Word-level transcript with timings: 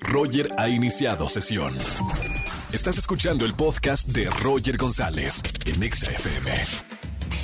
Roger 0.00 0.52
ha 0.58 0.68
iniciado 0.68 1.28
sesión. 1.28 1.76
Estás 2.72 2.98
escuchando 2.98 3.44
el 3.44 3.54
podcast 3.54 4.08
de 4.08 4.28
Roger 4.42 4.76
González 4.76 5.42
en 5.66 5.82
Exa 5.82 6.10
FM. 6.10 6.50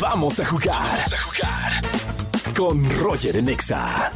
Vamos 0.00 0.38
a 0.40 0.46
jugar. 0.46 0.74
Vamos 0.76 1.12
a 1.12 1.18
jugar. 1.18 1.82
Con 2.56 2.90
Roger 3.00 3.36
en 3.36 3.48
Exa. 3.48 4.12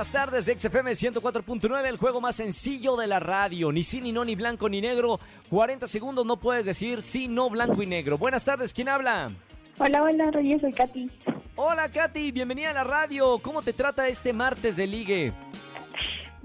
Las 0.00 0.12
tardes 0.12 0.46
de 0.46 0.58
XFM 0.58 0.92
104.9, 0.92 1.86
el 1.86 1.98
juego 1.98 2.22
más 2.22 2.34
sencillo 2.34 2.96
de 2.96 3.06
la 3.06 3.20
radio. 3.20 3.70
Ni 3.70 3.84
sí, 3.84 4.00
ni 4.00 4.12
no, 4.12 4.24
ni 4.24 4.34
blanco, 4.34 4.66
ni 4.66 4.80
negro. 4.80 5.20
40 5.50 5.86
segundos 5.86 6.24
no 6.24 6.38
puedes 6.38 6.64
decir 6.64 7.02
sí, 7.02 7.28
no, 7.28 7.50
blanco 7.50 7.82
y 7.82 7.86
negro. 7.86 8.16
Buenas 8.16 8.42
tardes, 8.42 8.72
¿quién 8.72 8.88
habla? 8.88 9.30
Hola, 9.76 10.02
hola, 10.02 10.30
Roger, 10.30 10.58
soy 10.58 10.72
Katy. 10.72 11.10
Hola, 11.54 11.90
Katy, 11.90 12.32
bienvenida 12.32 12.70
a 12.70 12.72
la 12.72 12.84
radio. 12.84 13.40
¿Cómo 13.40 13.60
te 13.60 13.74
trata 13.74 14.08
este 14.08 14.32
martes 14.32 14.74
de 14.74 14.86
ligue? 14.86 15.32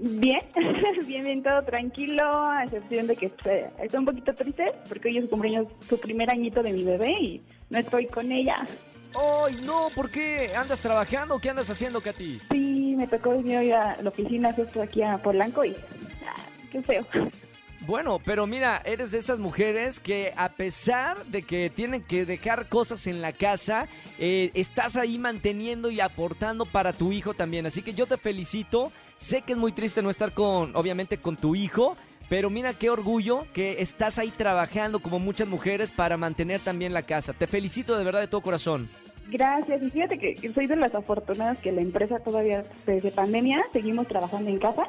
Bien, 0.00 0.42
bien, 1.06 1.24
bien, 1.24 1.42
todo 1.42 1.62
tranquilo, 1.62 2.24
a 2.24 2.64
excepción 2.64 3.06
de 3.06 3.16
que 3.16 3.32
eh, 3.46 3.70
estoy 3.82 4.00
un 4.00 4.04
poquito 4.04 4.34
triste 4.34 4.74
porque 4.86 5.08
hoy 5.08 5.16
es 5.16 5.24
su 5.24 5.30
cumpleaños, 5.30 5.68
su 5.88 5.98
primer 5.98 6.30
añito 6.30 6.62
de 6.62 6.74
mi 6.74 6.84
bebé 6.84 7.12
y 7.12 7.42
no 7.70 7.78
estoy 7.78 8.06
con 8.06 8.30
ella. 8.30 8.66
¡Ay, 9.14 9.58
no! 9.64 9.88
¿Por 9.94 10.10
qué? 10.10 10.54
¿Andas 10.54 10.80
trabajando? 10.82 11.38
¿Qué 11.38 11.48
andas 11.48 11.70
haciendo, 11.70 12.02
Katy? 12.02 12.38
Sí, 12.50 12.65
me 12.96 13.06
tocó 13.06 13.30
venir 13.30 13.58
hoy 13.58 13.72
a 13.72 13.96
la 14.02 14.08
oficina 14.08 14.54
aquí 14.82 15.02
a 15.02 15.18
Polanco 15.18 15.64
y... 15.64 15.76
ah, 16.26 16.34
qué 16.70 16.82
feo. 16.82 17.06
Bueno, 17.86 18.18
pero 18.24 18.48
mira, 18.48 18.82
eres 18.84 19.12
de 19.12 19.18
esas 19.18 19.38
mujeres 19.38 20.00
que 20.00 20.32
a 20.36 20.48
pesar 20.48 21.24
de 21.26 21.42
que 21.42 21.70
tienen 21.70 22.02
que 22.02 22.26
dejar 22.26 22.68
cosas 22.68 23.06
en 23.06 23.22
la 23.22 23.32
casa, 23.32 23.86
eh, 24.18 24.50
estás 24.54 24.96
ahí 24.96 25.18
manteniendo 25.18 25.90
y 25.90 26.00
aportando 26.00 26.64
para 26.64 26.92
tu 26.92 27.12
hijo 27.12 27.34
también. 27.34 27.64
Así 27.64 27.82
que 27.82 27.94
yo 27.94 28.06
te 28.06 28.16
felicito. 28.16 28.90
Sé 29.18 29.42
que 29.42 29.52
es 29.52 29.58
muy 29.58 29.70
triste 29.70 30.02
no 30.02 30.10
estar 30.10 30.32
con, 30.32 30.74
obviamente, 30.74 31.18
con 31.18 31.36
tu 31.36 31.54
hijo. 31.54 31.96
Pero 32.28 32.50
mira 32.50 32.74
qué 32.74 32.90
orgullo 32.90 33.46
que 33.52 33.80
estás 33.80 34.18
ahí 34.18 34.32
trabajando 34.32 34.98
como 34.98 35.20
muchas 35.20 35.46
mujeres 35.46 35.92
para 35.92 36.16
mantener 36.16 36.60
también 36.60 36.92
la 36.92 37.02
casa. 37.02 37.34
Te 37.34 37.46
felicito 37.46 37.96
de 37.96 38.04
verdad 38.04 38.20
de 38.20 38.26
todo 38.26 38.40
corazón. 38.40 38.90
Gracias, 39.28 39.82
y 39.82 39.90
fíjate 39.90 40.18
que 40.18 40.52
soy 40.52 40.66
de 40.66 40.76
las 40.76 40.94
afortunadas 40.94 41.58
que 41.58 41.72
la 41.72 41.80
empresa 41.80 42.20
todavía 42.20 42.64
desde 42.86 43.10
pandemia 43.10 43.62
seguimos 43.72 44.06
trabajando 44.06 44.50
en 44.50 44.58
casa 44.58 44.84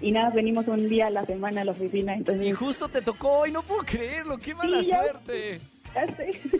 y 0.00 0.12
nada, 0.12 0.30
venimos 0.30 0.66
un 0.66 0.88
día 0.88 1.08
a 1.08 1.10
la 1.10 1.26
semana 1.26 1.60
a 1.60 1.64
la 1.64 1.72
oficina, 1.72 2.14
entonces... 2.14 2.46
Y 2.46 2.52
justo 2.52 2.88
te 2.88 3.02
tocó 3.02 3.40
hoy, 3.40 3.52
no 3.52 3.62
puedo 3.62 3.82
creerlo, 3.82 4.38
qué 4.38 4.54
mala 4.54 4.82
Sí, 4.82 4.86
ya 4.90 5.02
suerte. 5.02 5.60
Ya 5.94 6.06
sé. 6.16 6.40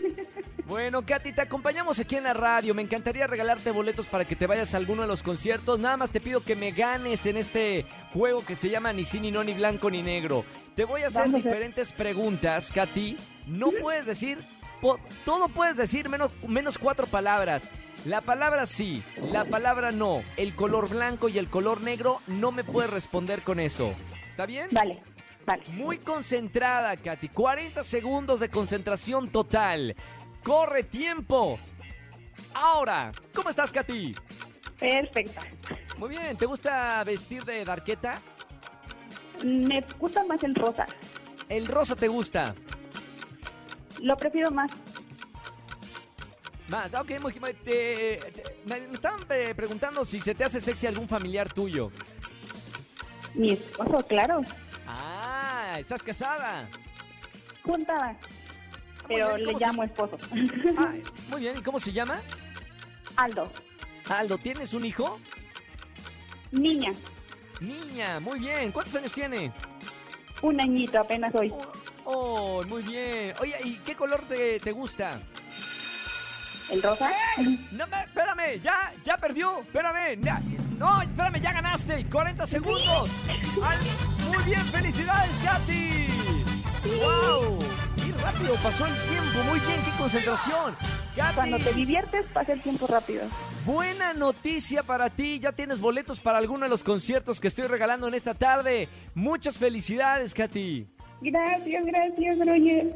Bueno, 0.67 1.05
Katy, 1.05 1.33
te 1.33 1.41
acompañamos 1.41 1.99
aquí 1.99 2.15
en 2.15 2.23
la 2.23 2.33
radio. 2.33 2.73
Me 2.73 2.81
encantaría 2.81 3.27
regalarte 3.27 3.71
boletos 3.71 4.07
para 4.07 4.23
que 4.23 4.37
te 4.37 4.47
vayas 4.47 4.73
a 4.73 4.77
alguno 4.77 5.01
de 5.01 5.07
los 5.09 5.21
conciertos. 5.21 5.79
Nada 5.81 5.97
más 5.97 6.11
te 6.11 6.21
pido 6.21 6.41
que 6.43 6.55
me 6.55 6.71
ganes 6.71 7.25
en 7.25 7.35
este 7.35 7.85
juego 8.13 8.45
que 8.45 8.55
se 8.55 8.69
llama 8.69 8.93
Ni 8.93 9.03
sí, 9.03 9.19
ni 9.19 9.31
no, 9.31 9.43
ni 9.43 9.53
blanco, 9.53 9.91
ni 9.91 10.01
negro. 10.01 10.45
Te 10.75 10.85
voy 10.85 11.01
a 11.01 11.07
hacer 11.07 11.23
Vamos 11.23 11.41
a 11.41 11.43
ver. 11.43 11.43
diferentes 11.43 11.91
preguntas, 11.91 12.71
Katy. 12.71 13.17
No 13.47 13.71
puedes 13.81 14.05
decir, 14.05 14.37
po- 14.81 14.99
todo 15.25 15.47
puedes 15.47 15.77
decir 15.77 16.09
menos, 16.09 16.31
menos 16.47 16.77
cuatro 16.77 17.07
palabras. 17.07 17.63
La 18.05 18.21
palabra 18.21 18.65
sí, 18.65 19.03
la 19.31 19.45
palabra 19.45 19.91
no, 19.91 20.23
el 20.37 20.55
color 20.55 20.89
blanco 20.89 21.29
y 21.29 21.37
el 21.37 21.49
color 21.49 21.81
negro 21.83 22.19
no 22.27 22.51
me 22.51 22.63
puedes 22.63 22.89
responder 22.89 23.41
con 23.43 23.59
eso. 23.59 23.93
¿Está 24.27 24.45
bien? 24.47 24.67
Vale, 24.71 25.01
vale. 25.45 25.63
Muy 25.73 25.99
concentrada, 25.99 26.97
Katy. 26.97 27.29
40 27.29 27.83
segundos 27.83 28.39
de 28.39 28.49
concentración 28.49 29.29
total. 29.29 29.95
Corre 30.43 30.81
tiempo. 30.83 31.59
Ahora, 32.53 33.11
¿cómo 33.35 33.49
estás, 33.51 33.71
Katy? 33.71 34.13
Perfecta. 34.79 35.41
Muy 35.99 36.09
bien, 36.09 36.35
¿te 36.35 36.47
gusta 36.47 37.03
vestir 37.03 37.43
de 37.43 37.63
darqueta? 37.63 38.19
Me 39.45 39.83
gusta 39.99 40.23
más 40.23 40.43
el 40.43 40.55
rosa. 40.55 40.85
¿El 41.49 41.67
rosa 41.67 41.95
te 41.95 42.07
gusta? 42.07 42.55
Lo 44.01 44.15
prefiero 44.17 44.51
más. 44.51 44.71
Más, 46.69 46.93
ok, 46.93 47.11
muy, 47.21 47.33
muy- 47.39 47.53
te- 47.53 48.15
te- 48.17 48.55
me 48.65 48.77
estaban 48.93 49.19
preguntando 49.55 50.05
si 50.05 50.19
se 50.19 50.33
te 50.33 50.43
hace 50.45 50.59
sexy 50.61 50.87
algún 50.87 51.07
familiar 51.07 51.51
tuyo. 51.51 51.91
Mi 53.33 53.51
esposo, 53.51 54.05
claro. 54.07 54.41
Ah, 54.87 55.73
¿estás 55.77 56.01
casada? 56.01 56.67
Juntada. 57.63 58.13
Muy 58.13 59.17
Pero 59.17 59.35
bien, 59.35 59.39
le 59.39 59.45
¿cómo 59.53 59.59
llamo 59.59 59.81
se- 59.83 59.87
esposo. 59.87 60.17
Ah, 60.77 60.93
muy 61.31 61.41
bien, 61.41 61.53
¿y 61.57 61.61
cómo 61.61 61.79
se 61.79 61.91
llama? 61.91 62.19
Aldo. 63.17 63.49
Aldo, 64.09 64.37
¿tienes 64.37 64.73
un 64.73 64.85
hijo? 64.85 65.19
Niña. 66.51 66.93
Niña, 67.59 68.19
muy 68.21 68.39
bien. 68.39 68.71
¿Cuántos 68.71 68.95
años 68.95 69.11
tiene? 69.13 69.51
Un 70.41 70.59
añito 70.59 70.99
apenas 70.99 71.33
hoy. 71.35 71.53
Oh, 72.05 72.61
muy 72.67 72.81
bien. 72.83 73.33
Oye, 73.41 73.55
¿y 73.63 73.75
qué 73.85 73.95
color 73.95 74.23
te, 74.27 74.59
te 74.59 74.71
gusta? 74.71 75.19
¿El 76.71 76.81
rosa? 76.81 77.11
No, 77.71 77.85
me, 77.87 78.03
espérame, 78.03 78.61
ya, 78.61 78.93
ya 79.03 79.17
perdió, 79.17 79.59
espérame. 79.61 80.19
ya- 80.21 80.39
no, 80.77 81.01
espérame, 81.01 81.41
ya 81.41 81.51
ganaste. 81.51 82.05
40 82.09 82.47
segundos. 82.47 83.09
Al- 83.63 83.79
muy 84.33 84.43
bien, 84.43 84.65
felicidades, 84.67 85.35
Katy. 85.43 86.07
¡Wow! 87.03 87.59
Qué 87.97 88.11
rápido 88.23 88.55
pasó 88.63 88.85
el 88.87 88.93
tiempo. 88.93 89.43
Muy 89.49 89.59
bien, 89.59 89.79
qué 89.83 89.91
concentración. 89.97 90.75
Katy, 91.15 91.35
Cuando 91.35 91.59
te 91.59 91.73
diviertes 91.73 92.25
pasa 92.27 92.53
el 92.53 92.61
tiempo 92.61 92.87
rápido. 92.87 93.25
buena 93.65 94.13
noticia 94.13 94.81
para 94.81 95.09
ti. 95.09 95.39
Ya 95.39 95.51
tienes 95.51 95.79
boletos 95.79 96.19
para 96.21 96.37
alguno 96.39 96.63
de 96.63 96.69
los 96.69 96.83
conciertos 96.83 97.39
que 97.39 97.49
estoy 97.49 97.67
regalando 97.67 98.07
en 98.07 98.13
esta 98.15 98.33
tarde. 98.33 98.87
Muchas 99.13 99.57
felicidades, 99.57 100.33
Katy. 100.33 100.87
Gracias, 101.21 101.85
gracias, 101.85 102.37
Roger. 102.39 102.95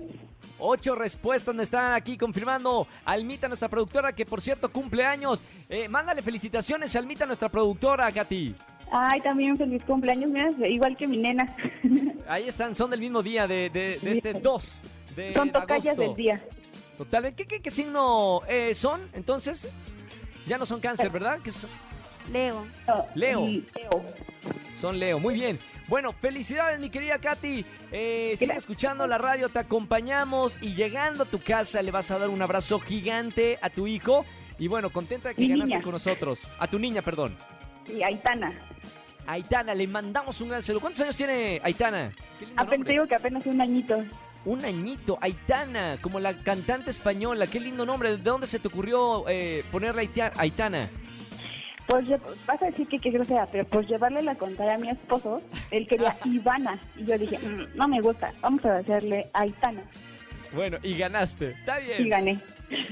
Ocho 0.57 0.95
respuestas 0.95 1.53
me 1.53 1.63
están 1.63 1.93
aquí 1.93 2.17
confirmando. 2.17 2.87
Almita, 3.03 3.47
nuestra 3.47 3.67
productora, 3.67 4.13
que 4.13 4.25
por 4.25 4.41
cierto 4.41 4.71
cumple 4.71 5.05
años. 5.05 5.43
Eh, 5.69 5.87
mándale 5.89 6.21
felicitaciones, 6.21 6.95
Almita, 6.95 7.25
nuestra 7.25 7.49
productora, 7.49 8.11
Katy. 8.11 8.55
Ay, 8.91 9.19
también 9.21 9.57
feliz 9.57 9.83
cumpleaños, 9.83 10.29
mira, 10.29 10.49
igual 10.69 10.95
que 10.95 11.07
mi 11.07 11.17
nena. 11.17 11.55
Ahí 12.27 12.47
están, 12.47 12.75
son 12.75 12.91
del 12.91 12.99
mismo 12.99 13.21
día, 13.23 13.47
de, 13.47 13.69
de- 13.69 13.99
de 13.99 14.11
este 14.11 14.33
2 14.33 14.81
de 15.15 15.33
Son 15.33 15.51
tocallas 15.51 15.97
del 15.97 16.13
día. 16.15 16.41
Totalmente. 16.97 17.43
¿Qué, 17.43 17.47
qué, 17.57 17.61
qué 17.61 17.71
signo 17.71 18.41
eh, 18.47 18.73
son? 18.75 19.01
Entonces, 19.13 19.67
ya 20.45 20.57
no 20.57 20.65
son 20.65 20.79
cáncer, 20.79 21.09
¿verdad? 21.09 21.39
¿Qué 21.43 21.51
son? 21.51 21.69
Leo. 22.31 22.65
Leo. 23.15 23.45
Leo. 23.47 23.63
Son 24.79 24.97
Leo, 24.97 25.19
muy 25.19 25.33
bien. 25.33 25.59
Bueno, 25.87 26.13
felicidades, 26.13 26.79
mi 26.79 26.89
querida 26.89 27.19
Katy. 27.19 27.63
Eh, 27.91 28.35
sigue 28.37 28.53
escuchando 28.55 29.05
la 29.05 29.17
radio, 29.19 29.49
te 29.49 29.59
acompañamos 29.59 30.57
y 30.61 30.73
llegando 30.73 31.23
a 31.23 31.25
tu 31.27 31.39
casa 31.39 31.81
le 31.81 31.91
vas 31.91 32.09
a 32.09 32.17
dar 32.17 32.29
un 32.29 32.41
abrazo 32.41 32.79
gigante 32.79 33.57
a 33.61 33.69
tu 33.69 33.85
hijo. 33.85 34.25
Y 34.57 34.67
bueno, 34.67 34.89
contenta 34.89 35.29
de 35.29 35.35
que 35.35 35.41
Mi 35.41 35.49
ganaste 35.49 35.69
niña. 35.73 35.83
con 35.83 35.91
nosotros. 35.93 36.39
A 36.59 36.67
tu 36.67 36.79
niña, 36.79 37.01
perdón. 37.01 37.35
Y 37.87 38.01
Aitana. 38.01 38.53
Aitana, 39.27 39.73
le 39.73 39.85
mandamos 39.87 40.39
un 40.41 40.49
gran 40.49 40.63
saludo. 40.63 40.81
¿Cuántos 40.81 41.01
años 41.01 41.17
tiene 41.17 41.59
Aitana? 41.63 42.11
Qué 42.39 42.45
lindo 42.45 42.61
Apenas 42.61 42.77
nombre. 42.79 42.93
digo 42.93 43.07
que 43.07 43.15
apenas 43.15 43.45
un 43.45 43.61
añito. 43.61 44.03
Un 44.45 44.63
añito, 44.63 45.17
Aitana, 45.21 45.97
como 46.01 46.19
la 46.19 46.35
cantante 46.37 46.89
española. 46.91 47.47
Qué 47.47 47.59
lindo 47.59 47.85
nombre. 47.85 48.11
¿De 48.11 48.17
dónde 48.17 48.47
se 48.47 48.59
te 48.59 48.67
ocurrió 48.69 49.25
eh, 49.27 49.63
ponerle 49.71 50.09
Aitana? 50.37 50.87
Pues 51.87 52.07
vas 52.47 52.61
a 52.61 52.65
decir 52.65 52.87
que 52.87 52.99
qué 52.99 53.11
grosera, 53.11 53.45
pero 53.51 53.63
pues 53.65 53.87
llevarle 53.87 54.21
la 54.23 54.35
contraria 54.35 54.75
a 54.75 54.77
mi 54.77 54.89
esposo, 54.89 55.41
él 55.71 55.87
quería 55.87 56.15
Ivana. 56.25 56.79
Y 56.97 57.05
yo 57.05 57.17
dije, 57.17 57.37
"Mm, 57.37 57.75
no 57.77 57.87
me 57.87 58.01
gusta, 58.01 58.33
vamos 58.41 58.65
a 58.65 58.77
hacerle 58.77 59.27
Aitana. 59.33 59.81
Bueno, 60.53 60.77
y 60.81 60.97
ganaste. 60.97 61.51
Está 61.51 61.79
bien. 61.79 62.05
Y 62.05 62.09
gané. 62.09 62.39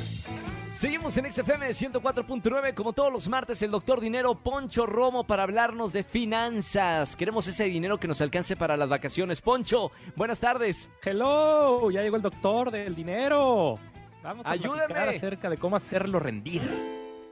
Seguimos 0.75 1.15
en 1.15 1.31
XFM 1.31 1.69
104.9, 1.69 2.73
como 2.73 2.91
todos 2.91 3.11
los 3.11 3.29
martes, 3.29 3.61
el 3.61 3.71
doctor 3.71 4.01
Dinero 4.01 4.35
Poncho 4.35 4.85
Romo 4.85 5.23
para 5.23 5.43
hablarnos 5.43 5.93
de 5.93 6.03
finanzas. 6.03 7.15
Queremos 7.15 7.47
ese 7.47 7.63
dinero 7.63 7.97
que 7.97 8.09
nos 8.09 8.19
alcance 8.19 8.57
para 8.57 8.75
las 8.75 8.89
vacaciones. 8.89 9.39
Poncho, 9.39 9.91
buenas 10.17 10.41
tardes. 10.41 10.89
Hello, 11.01 11.89
ya 11.91 12.01
llegó 12.01 12.17
el 12.17 12.21
doctor 12.21 12.71
del 12.71 12.93
dinero. 12.93 13.79
Vamos 14.25 14.45
a 14.45 14.51
Ayúdame. 14.51 14.87
platicar 14.87 15.09
acerca 15.09 15.49
de 15.51 15.57
cómo 15.57 15.75
hacerlo 15.75 16.19
rendir. 16.19 16.61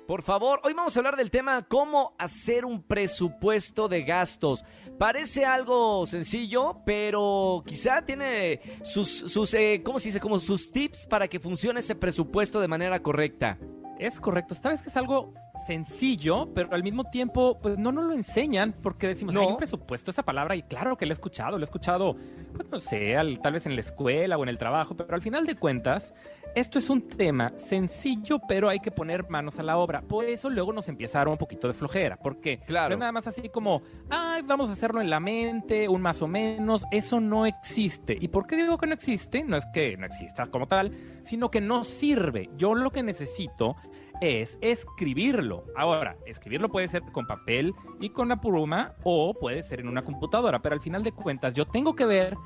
Por 0.08 0.22
favor, 0.22 0.60
hoy 0.64 0.74
vamos 0.74 0.96
a 0.96 1.00
hablar 1.00 1.16
del 1.16 1.32
tema 1.32 1.64
cómo 1.64 2.14
hacer 2.20 2.66
un 2.66 2.84
presupuesto 2.84 3.88
de 3.88 4.04
gastos. 4.04 4.64
Parece 5.00 5.44
algo 5.46 6.06
sencillo, 6.06 6.82
pero 6.86 7.64
quizá 7.66 8.04
tiene 8.04 8.60
sus, 8.84 9.08
sus 9.10 9.54
eh, 9.56 9.82
¿cómo 9.84 9.98
se 9.98 10.10
dice? 10.10 10.20
Como 10.20 10.40
sus 10.40 10.72
tips 10.72 11.08
para 11.08 11.28
que 11.28 11.40
funcione 11.40 11.80
ese 11.80 11.96
presupuesto 11.96 12.60
de 12.60 12.68
manera 12.68 13.00
correcta. 13.02 13.58
Es 13.98 14.20
correcto, 14.20 14.54
sabes 14.54 14.82
que 14.82 14.90
es 14.90 14.98
algo 14.98 15.34
sencillo, 15.66 16.54
pero 16.54 16.74
al 16.74 16.84
mismo 16.84 17.06
tiempo, 17.06 17.58
pues 17.62 17.78
no 17.78 17.92
nos 17.94 18.04
lo 18.06 18.14
enseñan 18.14 18.74
porque 18.84 19.08
decimos, 19.08 19.34
No. 19.34 19.42
hay 19.42 19.48
un 19.48 19.56
presupuesto, 19.58 20.12
esa 20.12 20.24
palabra, 20.24 20.56
y 20.58 20.64
claro 20.64 20.98
que 20.98 21.06
lo 21.06 21.12
he 21.12 21.14
escuchado, 21.14 21.58
lo 21.58 21.64
he 21.64 21.64
escuchado, 21.64 22.18
pues 22.54 22.70
no 22.70 22.80
sé, 22.82 23.16
al- 23.16 23.40
tal 23.40 23.54
vez 23.54 23.66
en 23.66 23.76
la 23.76 23.82
escuela 23.82 24.38
o 24.38 24.44
en 24.44 24.50
el 24.50 24.58
trabajo, 24.58 24.98
pero 24.98 25.16
al 25.16 25.22
final 25.22 25.46
de 25.46 25.56
cuentas, 25.56 26.14
esto 26.56 26.80
es 26.80 26.90
un 26.90 27.08
tema 27.08 27.52
sencillo, 27.58 28.40
pero 28.48 28.70
hay 28.70 28.80
que 28.80 28.92
poner 28.92 29.30
manos 29.30 29.60
a 29.60 29.64
la 29.64 29.78
obra. 29.78 30.02
Por 30.02 30.26
eso 30.26 30.50
luego 30.50 30.72
nos 30.74 30.88
empieza 30.90 31.18
a 31.18 31.22
dar 31.22 31.28
un 31.30 31.38
poquito 31.38 31.68
de 31.68 31.74
flojera, 31.74 32.18
porque 32.18 32.60
Claro. 32.60 32.90
no 32.90 32.96
es 32.96 33.00
nada 33.00 33.12
más 33.12 33.28
así 33.28 33.50
como, 33.50 33.82
ay, 34.10 34.42
vamos 34.44 34.70
a 34.70 34.74
hacerlo 34.74 35.02
en 35.02 35.10
la 35.10 35.20
mente, 35.20 35.88
un 35.90 36.02
más 36.02 36.22
o 36.22 36.28
menos, 36.28 36.86
eso 36.92 37.20
no 37.20 37.46
existe. 37.46 38.18
¿Y 38.20 38.28
por 38.28 38.46
qué 38.48 38.56
digo 38.56 38.78
que 38.78 38.88
no 38.88 38.94
existe? 38.94 39.44
No 39.44 39.58
es 39.58 39.66
que 39.74 39.98
no 39.98 40.06
exista 40.06 40.48
como 40.48 40.68
tal, 40.68 40.92
sino 41.24 41.50
que 41.50 41.62
no 41.62 41.84
sirve. 41.84 42.50
Yo 42.58 42.76
lo 42.76 42.92
que 42.92 43.04
necesito 43.04 43.76
es 44.22 44.58
escribirlo. 44.62 45.66
Ahora, 45.76 46.16
escribirlo 46.26 46.70
puede 46.70 46.88
ser 46.88 47.02
con 47.12 47.26
papel 47.28 47.74
y 48.00 48.10
con 48.10 48.28
una 48.28 48.40
pluma 48.40 48.94
o 49.04 49.34
puede 49.34 49.64
ser 49.64 49.80
en 49.80 49.88
una 49.88 50.04
computadora, 50.04 50.62
pero 50.62 50.76
al 50.76 50.82
final 50.82 51.04
de 51.04 51.12
cuentas 51.12 51.54
yo 51.54 51.66
tengo 51.66 51.96
que 51.96 52.06
ver 52.06 52.38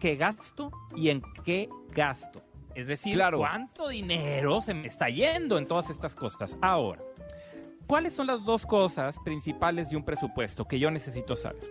qué 0.00 0.16
gasto 0.16 0.70
y 0.94 1.10
en 1.10 1.22
qué 1.44 1.68
gasto. 1.90 2.42
Es 2.78 2.86
decir, 2.86 3.14
Claro. 3.14 3.38
cuánto 3.38 3.88
dinero 3.88 4.60
se 4.60 4.72
me 4.72 4.86
está 4.86 5.08
yendo 5.08 5.58
en 5.58 5.66
todas 5.66 5.90
estas 5.90 6.14
cosas. 6.14 6.56
Ahora, 6.60 7.00
¿cuáles 7.88 8.14
son 8.14 8.28
las 8.28 8.44
dos 8.44 8.64
cosas 8.64 9.18
principales 9.24 9.90
de 9.90 9.96
un 9.96 10.04
presupuesto 10.04 10.64
que 10.64 10.78
yo 10.78 10.88
necesito 10.88 11.34
saber? 11.34 11.68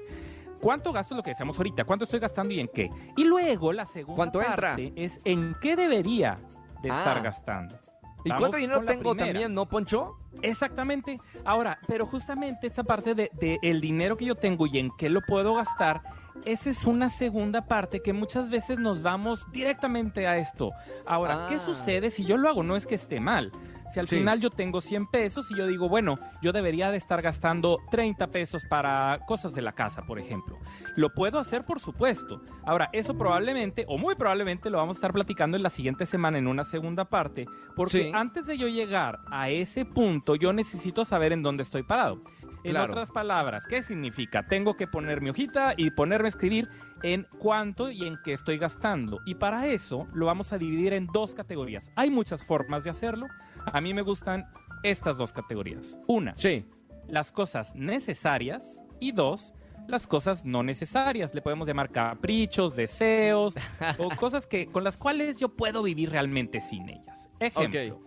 ¿Cuánto 0.59 0.91
gasto 0.91 1.15
lo 1.15 1.23
que 1.23 1.29
decíamos 1.29 1.55
ahorita? 1.57 1.85
¿Cuánto 1.85 2.03
estoy 2.03 2.19
gastando 2.19 2.53
y 2.53 2.59
en 2.59 2.67
qué? 2.67 2.91
Y 3.15 3.23
luego 3.23 3.71
la 3.71 3.85
segunda 3.85 4.17
¿Cuánto 4.17 4.41
entra? 4.41 4.55
parte 4.71 4.91
es 4.97 5.21
en 5.23 5.55
qué 5.61 5.77
debería 5.77 6.39
de 6.81 6.91
Ah. 6.91 6.97
estar 6.97 7.21
gastando. 7.23 7.79
¿Y 8.25 8.29
cuánto 8.31 8.57
dinero 8.57 8.81
tengo 8.83 9.11
primera. 9.11 9.27
también, 9.27 9.53
no, 9.53 9.65
Poncho? 9.67 10.17
Exactamente. 10.41 11.21
Ahora, 11.45 11.79
pero 11.87 12.05
justamente 12.05 12.67
esta 12.67 12.83
parte 12.83 13.15
de, 13.15 13.29
de 13.39 13.59
el 13.61 13.79
dinero 13.79 14.17
que 14.17 14.25
yo 14.25 14.35
tengo 14.35 14.65
y 14.67 14.77
en 14.79 14.91
qué 14.97 15.09
lo 15.09 15.21
puedo 15.21 15.55
gastar, 15.55 16.01
esa 16.45 16.69
es 16.69 16.85
una 16.85 17.09
segunda 17.09 17.65
parte 17.65 18.01
que 18.01 18.13
muchas 18.13 18.49
veces 18.49 18.79
nos 18.79 19.01
vamos 19.01 19.45
directamente 19.51 20.27
a 20.27 20.37
esto. 20.37 20.71
Ahora, 21.05 21.45
Ah. 21.45 21.47
¿qué 21.49 21.59
sucede 21.59 22.09
si 22.09 22.25
yo 22.25 22.37
lo 22.37 22.49
hago? 22.49 22.63
No 22.63 22.75
es 22.75 22.87
que 22.87 22.95
esté 22.95 23.19
mal. 23.19 23.51
Si 23.93 24.01
al 24.01 24.07
Sí. 24.07 24.17
final 24.17 24.41
yo 24.41 24.49
tengo 24.49 24.81
100 24.81 25.07
pesos 25.07 25.49
y 25.49 25.55
yo 25.55 25.65
digo, 25.65 25.87
bueno, 25.87 26.19
yo 26.41 26.51
debería 26.51 26.91
de 26.91 26.97
estar 26.97 27.21
gastando 27.21 27.79
30 27.89 28.27
pesos 28.27 28.63
para 28.69 29.19
cosas 29.25 29.53
de 29.53 29.61
la 29.61 29.71
casa, 29.71 30.01
por 30.05 30.19
ejemplo. 30.19 30.57
Lo 30.97 31.13
puedo 31.13 31.39
hacer, 31.39 31.63
por 31.63 31.79
supuesto. 31.79 32.41
Ahora, 32.65 32.89
eso 32.91 33.17
probablemente, 33.17 33.85
o 33.87 33.97
muy 33.97 34.15
probablemente, 34.15 34.69
lo 34.69 34.77
vamos 34.77 34.97
a 34.97 34.99
estar 34.99 35.13
platicando 35.13 35.55
en 35.55 35.63
la 35.63 35.69
siguiente 35.69 36.05
semana 36.05 36.37
en 36.37 36.47
una 36.47 36.65
segunda 36.65 37.05
parte, 37.05 37.45
porque 37.77 38.03
Sí. 38.03 38.11
antes 38.13 38.45
de 38.45 38.57
yo 38.57 38.67
llegar 38.67 39.19
a 39.31 39.49
ese 39.49 39.85
punto, 39.85 40.35
yo 40.35 40.51
necesito 40.51 41.05
saber 41.05 41.31
en 41.31 41.41
dónde 41.41 41.63
estoy 41.63 41.83
parado. 41.83 42.21
En 42.63 42.71
Claro. 42.71 42.93
otras 42.93 43.11
palabras, 43.11 43.65
¿qué 43.67 43.81
significa? 43.83 44.43
Tengo 44.47 44.75
que 44.75 44.87
poner 44.87 45.21
mi 45.21 45.29
hojita 45.29 45.73
y 45.77 45.91
ponerme 45.91 46.27
a 46.27 46.29
escribir 46.29 46.67
en 47.03 47.27
cuánto 47.39 47.89
y 47.91 48.05
en 48.05 48.17
qué 48.23 48.33
estoy 48.33 48.57
gastando. 48.57 49.19
Y 49.25 49.35
para 49.35 49.67
eso 49.67 50.07
lo 50.13 50.25
vamos 50.25 50.51
a 50.53 50.57
dividir 50.57 50.93
en 50.93 51.07
dos 51.07 51.33
categorías. 51.35 51.89
Hay 51.95 52.09
muchas 52.09 52.43
formas 52.43 52.83
de 52.83 52.89
hacerlo. 52.89 53.27
A 53.65 53.79
mí 53.81 53.93
me 53.93 54.01
gustan 54.01 54.45
estas 54.83 55.17
dos 55.17 55.31
categorías. 55.31 55.99
Una, 56.07 56.33
Sí. 56.35 56.65
las 57.07 57.31
cosas 57.31 57.73
necesarias 57.75 58.81
y 58.99 59.11
dos, 59.11 59.53
las 59.87 60.07
cosas 60.07 60.43
no 60.45 60.63
necesarias. 60.63 61.33
Le 61.35 61.41
podemos 61.41 61.67
llamar 61.67 61.91
caprichos, 61.91 62.75
deseos 62.75 63.55
o 63.99 64.09
cosas 64.15 64.47
que, 64.47 64.67
con 64.67 64.83
las 64.83 64.97
cuales 64.97 65.37
yo 65.39 65.49
puedo 65.49 65.83
vivir 65.83 66.09
realmente 66.11 66.59
sin 66.59 66.89
ellas. 66.89 67.29
Ejemplo. 67.39 68.01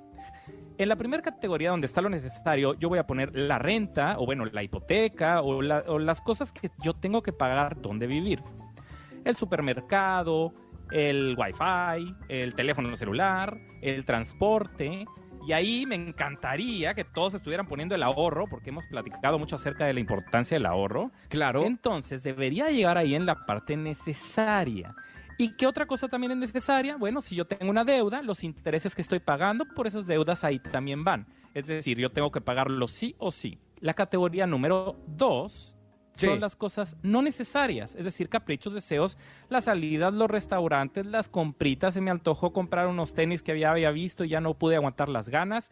En 0.80 0.88
la 0.88 0.96
primera 0.96 1.22
categoría 1.22 1.68
donde 1.72 1.86
está 1.86 2.00
lo 2.00 2.08
necesario, 2.08 2.72
yo 2.78 2.88
voy 2.88 2.98
a 2.98 3.06
poner 3.06 3.36
la 3.36 3.58
renta, 3.58 4.14
o 4.18 4.24
bueno, 4.24 4.46
la 4.46 4.62
hipoteca, 4.62 5.42
o, 5.42 5.60
la- 5.60 5.84
o 5.86 5.98
las 5.98 6.22
cosas 6.22 6.52
que 6.52 6.70
yo 6.82 6.94
tengo 6.94 7.22
que 7.22 7.34
pagar 7.34 7.82
donde 7.82 8.06
vivir. 8.06 8.42
El 9.26 9.36
supermercado, 9.36 10.54
el 10.90 11.36
wifi, 11.36 12.16
el 12.30 12.54
teléfono 12.54 12.96
celular, 12.96 13.58
el 13.82 14.06
transporte. 14.06 15.04
Y 15.46 15.52
ahí 15.52 15.84
me 15.84 15.96
encantaría 15.96 16.94
que 16.94 17.04
todos 17.04 17.34
estuvieran 17.34 17.66
poniendo 17.66 17.94
el 17.94 18.02
ahorro, 18.02 18.46
porque 18.48 18.70
hemos 18.70 18.86
platicado 18.86 19.38
mucho 19.38 19.56
acerca 19.56 19.84
de 19.84 19.92
la 19.92 20.00
importancia 20.00 20.54
del 20.54 20.64
ahorro. 20.64 21.10
Claro. 21.28 21.62
Entonces 21.66 22.22
debería 22.22 22.70
llegar 22.70 22.96
ahí 22.96 23.14
en 23.14 23.26
la 23.26 23.44
parte 23.44 23.76
necesaria. 23.76 24.94
¿Y 25.40 25.52
qué 25.52 25.66
otra 25.66 25.86
cosa 25.86 26.06
también 26.06 26.32
es 26.32 26.36
necesaria? 26.36 26.96
Bueno, 26.96 27.22
si 27.22 27.34
yo 27.34 27.46
tengo 27.46 27.70
una 27.70 27.82
deuda, 27.82 28.20
los 28.20 28.44
intereses 28.44 28.94
que 28.94 29.00
estoy 29.00 29.20
pagando 29.20 29.64
por 29.64 29.86
esas 29.86 30.06
deudas 30.06 30.44
ahí 30.44 30.58
también 30.58 31.02
van. 31.02 31.26
Es 31.54 31.66
decir, 31.66 31.96
yo 31.96 32.10
tengo 32.10 32.30
que 32.30 32.42
pagarlo 32.42 32.86
sí 32.88 33.14
o 33.16 33.30
sí. 33.32 33.58
La 33.78 33.94
categoría 33.94 34.46
número 34.46 34.96
dos 35.06 35.74
Sí. 36.16 36.26
son 36.26 36.40
las 36.40 36.56
cosas 36.56 36.98
no 37.02 37.22
necesarias, 37.22 37.94
es 37.94 38.04
decir, 38.04 38.28
caprichos, 38.28 38.74
deseos, 38.74 39.16
las 39.48 39.64
salidas, 39.64 40.12
los 40.12 40.28
restaurantes, 40.28 41.06
las 41.06 41.30
compritas, 41.30 41.94
se 41.94 42.02
me 42.02 42.10
antojó 42.10 42.52
comprar 42.52 42.88
unos 42.88 43.14
tenis 43.14 43.40
que 43.40 43.52
había, 43.52 43.70
había 43.70 43.90
visto 43.92 44.24
y 44.24 44.28
ya 44.28 44.42
no 44.42 44.52
pude 44.52 44.76
aguantar 44.76 45.08
las 45.08 45.30
ganas. 45.30 45.70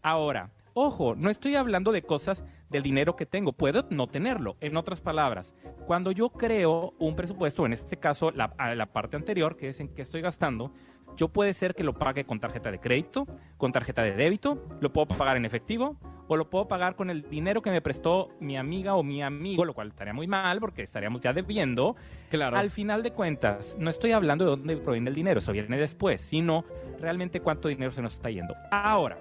Ahora, 0.00 0.52
ojo, 0.72 1.14
no 1.14 1.28
estoy 1.28 1.56
hablando 1.56 1.92
de 1.92 2.00
cosas 2.00 2.44
del 2.70 2.82
dinero 2.82 3.16
que 3.16 3.26
tengo, 3.26 3.52
puedo 3.52 3.86
no 3.90 4.06
tenerlo. 4.06 4.56
En 4.60 4.76
otras 4.76 5.00
palabras, 5.00 5.54
cuando 5.86 6.12
yo 6.12 6.30
creo 6.30 6.94
un 6.98 7.16
presupuesto, 7.16 7.66
en 7.66 7.72
este 7.72 7.96
caso 7.96 8.30
la, 8.30 8.54
la 8.74 8.86
parte 8.86 9.16
anterior, 9.16 9.56
que 9.56 9.68
es 9.68 9.80
en 9.80 9.88
qué 9.88 10.02
estoy 10.02 10.22
gastando, 10.22 10.72
yo 11.16 11.28
puede 11.28 11.52
ser 11.52 11.74
que 11.74 11.84
lo 11.84 11.94
pague 11.94 12.24
con 12.24 12.40
tarjeta 12.40 12.70
de 12.70 12.78
crédito, 12.78 13.26
con 13.56 13.72
tarjeta 13.72 14.02
de 14.02 14.12
débito, 14.12 14.66
lo 14.80 14.92
puedo 14.92 15.06
pagar 15.06 15.36
en 15.36 15.44
efectivo 15.44 15.96
o 16.28 16.36
lo 16.36 16.48
puedo 16.48 16.68
pagar 16.68 16.94
con 16.94 17.10
el 17.10 17.28
dinero 17.28 17.60
que 17.60 17.70
me 17.70 17.80
prestó 17.80 18.30
mi 18.38 18.56
amiga 18.56 18.94
o 18.94 19.02
mi 19.02 19.20
amigo, 19.22 19.64
lo 19.64 19.74
cual 19.74 19.88
estaría 19.88 20.12
muy 20.12 20.28
mal 20.28 20.60
porque 20.60 20.82
estaríamos 20.82 21.20
ya 21.20 21.32
debiendo. 21.32 21.96
Claro. 22.30 22.56
Al 22.56 22.70
final 22.70 23.02
de 23.02 23.10
cuentas, 23.10 23.76
no 23.78 23.90
estoy 23.90 24.12
hablando 24.12 24.44
de 24.44 24.50
dónde 24.50 24.76
proviene 24.76 25.10
el 25.10 25.16
dinero, 25.16 25.40
eso 25.40 25.52
viene 25.52 25.76
después, 25.76 26.20
sino 26.20 26.64
realmente 27.00 27.40
cuánto 27.40 27.68
dinero 27.68 27.90
se 27.90 28.00
nos 28.00 28.14
está 28.14 28.30
yendo. 28.30 28.54
Ahora, 28.70 29.18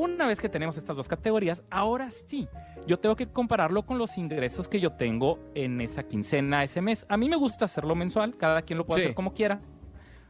una 0.00 0.26
vez 0.26 0.40
que 0.40 0.48
tenemos 0.48 0.78
estas 0.78 0.96
dos 0.96 1.08
categorías, 1.08 1.62
ahora 1.70 2.10
sí, 2.10 2.48
yo 2.86 2.98
tengo 2.98 3.16
que 3.16 3.26
compararlo 3.26 3.84
con 3.84 3.98
los 3.98 4.16
ingresos 4.16 4.66
que 4.66 4.80
yo 4.80 4.92
tengo 4.92 5.38
en 5.54 5.78
esa 5.82 6.04
quincena, 6.04 6.64
ese 6.64 6.80
mes. 6.80 7.04
A 7.10 7.18
mí 7.18 7.28
me 7.28 7.36
gusta 7.36 7.66
hacerlo 7.66 7.94
mensual, 7.94 8.36
cada 8.38 8.62
quien 8.62 8.78
lo 8.78 8.86
puede 8.86 9.00
Sí. 9.02 9.04
hacer 9.08 9.14
como 9.14 9.34
quiera. 9.34 9.60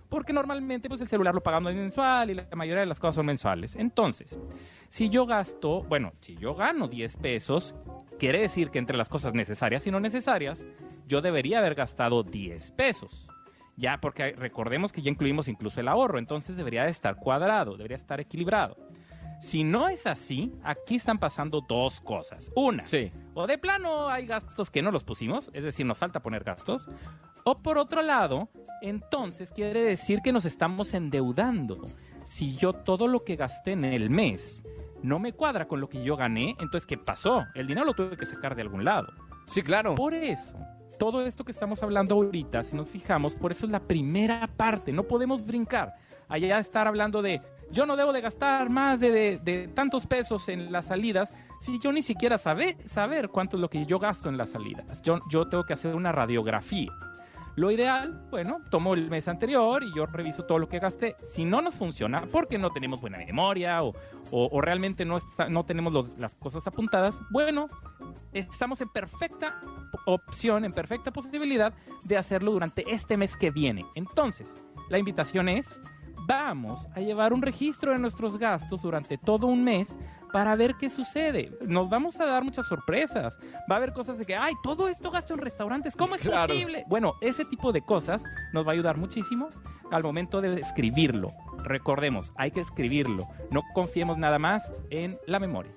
Porque 0.09 0.33
normalmente 0.33 0.89
pues 0.89 1.01
el 1.03 1.07
celular 1.07 1.33
lo 1.37 1.41
pagamos 1.41 1.73
mensual 1.73 2.31
y 2.31 2.35
la 2.35 2.49
mayoría 2.57 2.81
de 2.81 2.87
las 2.87 2.99
cosas 2.99 3.15
son 3.15 3.27
mensuales. 3.27 3.77
Entonces, 3.77 4.41
si 4.89 5.09
yo 5.09 5.25
gasto, 5.25 5.85
bueno, 5.85 6.15
si 6.21 6.37
yo 6.37 6.57
gano 6.57 6.89
10 6.89 7.17
pesos, 7.19 7.77
quiere 8.19 8.41
decir 8.41 8.71
que 8.71 8.81
entre 8.81 8.97
las 8.97 9.09
cosas 9.09 9.35
necesarias 9.35 9.87
y 9.87 9.93
no 9.93 10.01
necesarias, 10.01 10.67
yo 11.07 11.21
debería 11.23 11.61
haber 11.61 11.77
gastado 11.77 12.25
10 12.25 12.73
pesos. 12.73 13.29
Ya, 13.77 14.01
porque 14.01 14.33
recordemos 14.33 14.93
que 14.93 15.01
ya 15.01 15.11
incluimos 15.11 15.47
incluso 15.47 15.81
el 15.81 15.87
ahorro, 15.87 16.19
entonces 16.19 16.57
debería 16.57 16.85
de 16.85 16.91
estar 16.91 17.15
cuadrado, 17.15 17.77
debería 17.77 17.97
estar 17.97 18.19
equilibrado. 18.19 18.77
Si 19.41 19.65
no 19.65 19.89
es 19.89 20.07
así, 20.07 20.53
aquí 20.63 20.97
están 20.97 21.19
pasando 21.19 21.61
dos 21.67 22.01
cosas. 22.01 22.51
Una, 22.55 22.85
Sí. 22.85 23.11
o 23.35 23.47
de 23.47 23.59
plano 23.59 24.09
hay 24.09 24.27
gastos 24.27 24.71
que 24.71 24.83
no 24.83 24.91
los 24.91 25.03
pusimos, 25.05 25.51
es 25.55 25.65
decir, 25.65 25.87
nos 25.87 25.99
falta 25.99 26.21
poner 26.21 26.45
gastos. 26.45 26.89
O 27.45 27.59
por 27.59 27.79
otro 27.79 28.03
lado, 28.03 28.49
entonces 28.83 29.51
quiere 29.51 29.83
decir 29.83 30.21
que 30.23 30.33
nos 30.33 30.45
estamos 30.45 30.93
endeudando. 30.95 31.87
Si 32.25 32.55
yo 32.57 32.73
todo 32.75 33.09
lo 33.09 33.25
que 33.25 33.37
gasté 33.37 33.73
en 33.73 33.85
el 33.85 34.11
mes 34.11 34.63
no 35.03 35.19
me 35.19 35.33
cuadra 35.33 35.67
con 35.67 35.81
lo 35.81 35.89
que 35.89 36.05
yo 36.05 36.17
gané, 36.17 36.51
entonces 36.61 36.87
¿qué 36.87 36.99
pasó? 36.99 37.47
El 37.55 37.67
dinero 37.67 37.87
lo 37.87 37.95
tuve 37.95 38.17
que 38.17 38.27
sacar 38.27 38.55
de 38.55 38.63
algún 38.63 38.85
lado. 38.85 39.09
Sí, 39.47 39.63
claro. 39.63 39.95
Por 39.95 40.13
eso, 40.15 40.55
todo 40.99 41.27
esto 41.27 41.45
que 41.45 41.53
estamos 41.53 41.83
hablando 41.83 42.15
ahorita, 42.17 42.63
si 42.63 42.77
nos 42.77 42.89
fijamos, 42.89 43.35
por 43.35 43.51
eso 43.53 43.65
es 43.65 43.73
la 43.73 43.81
primera 43.81 44.47
parte, 44.47 44.93
no 44.93 45.05
podemos 45.05 45.45
brincar. 45.45 45.95
Allá 46.29 46.59
estar 46.61 46.87
hablando 46.87 47.23
de, 47.23 47.41
yo 47.71 47.87
no 47.87 47.97
debo 47.97 48.13
de 48.13 48.21
gastar 48.21 48.71
más 48.71 49.01
de, 49.01 49.71
tantos 49.75 50.07
pesos 50.07 50.49
en 50.49 50.73
las 50.73 50.87
salidas, 50.87 51.33
si 51.61 51.79
yo 51.79 51.93
ni 51.93 52.03
siquiera 52.03 52.39
sabe, 52.39 52.77
saber 52.89 53.29
cuánto 53.29 53.57
es 53.57 53.61
lo 53.61 53.69
que 53.71 53.85
yo 53.87 53.99
gasto 53.99 54.29
en 54.29 54.37
las 54.39 54.51
salidas. 54.51 55.03
Yo, 55.03 55.21
yo 55.29 55.49
tengo 55.49 55.65
que 55.65 55.75
hacer 55.75 55.95
una 55.95 56.11
radiografía. 56.13 56.91
Lo 57.57 57.71
ideal, 57.71 58.23
bueno, 58.31 58.61
tomo 58.71 58.95
el 58.95 59.11
mes 59.11 59.29
anterior 59.29 59.83
y 59.83 59.93
yo 59.95 60.07
reviso 60.07 60.45
todo 60.45 60.59
lo 60.59 60.69
que 60.69 60.79
gasté. 60.79 61.17
Si 61.29 61.45
no 61.45 61.61
nos 61.61 61.75
funciona, 61.75 62.23
porque 62.33 62.57
no 62.59 62.71
tenemos 62.71 63.01
buena 63.01 63.19
memoria 63.19 63.83
o, 63.83 63.89
o- 64.31 64.49
o 64.51 64.61
realmente 64.61 65.05
no, 65.05 65.17
está- 65.19 65.49
no 65.51 65.65
tenemos 65.65 65.93
los- 65.93 66.17
las 66.17 66.35
cosas 66.37 66.67
apuntadas, 66.67 67.15
bueno, 67.31 67.69
estamos 68.33 68.81
en 68.81 68.89
perfecta 68.89 69.61
opción, 70.07 70.65
en 70.65 70.73
perfecta 70.73 71.11
posibilidad 71.13 71.75
de 72.05 72.17
hacerlo 72.17 72.53
durante 72.53 72.85
este 72.91 73.17
mes 73.17 73.37
que 73.37 73.51
viene. 73.51 73.85
Entonces, 73.95 74.55
la 74.89 74.99
invitación 74.99 75.49
es, 75.49 75.81
vamos 76.27 76.89
a 76.95 77.01
llevar 77.01 77.33
un 77.33 77.43
registro 77.43 77.93
de 77.93 77.99
nuestros 77.99 78.39
gastos 78.39 78.83
durante 78.83 79.19
todo 79.19 79.47
un 79.47 79.63
mes 79.65 79.89
para 80.33 80.55
ver 80.55 80.75
qué 80.79 80.89
sucede. 80.91 81.51
Nos 81.67 81.89
vamos 81.91 82.21
a 82.21 82.25
dar 82.27 82.45
muchas 82.45 82.67
sorpresas. 82.67 83.35
Va 83.71 83.75
a 83.75 83.79
haber 83.79 83.93
cosas 83.93 84.19
de 84.19 84.25
que, 84.27 84.37
ay, 84.37 84.55
todo 84.63 84.89
esto 84.89 85.11
gasto 85.11 85.35
en 85.35 85.41
restaurantes, 85.41 85.97
¿cómo 85.97 86.15
es 86.15 86.21
Claro. 86.23 86.53
posible? 86.53 86.85
Bueno, 86.89 87.15
ese 87.21 87.45
tipo 87.45 87.73
de 87.73 87.83
cosas 87.83 88.23
nos 88.53 88.65
va 88.67 88.71
a 88.71 88.75
ayudar 88.75 88.97
muchísimo 88.97 89.49
al 89.91 90.03
momento 90.05 90.41
de 90.41 90.61
escribirlo. 90.61 91.33
Recordemos, 91.65 92.33
hay 92.37 92.53
que 92.53 92.61
escribirlo. 92.61 93.27
No 93.51 93.63
confiemos 93.75 94.19
nada 94.19 94.39
más 94.39 94.63
en 94.91 95.19
la 95.27 95.39
memoria. 95.41 95.73